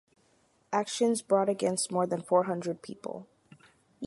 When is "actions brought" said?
0.73-1.47